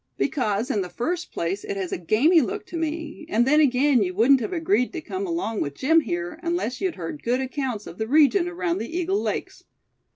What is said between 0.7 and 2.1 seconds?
in the first place it has a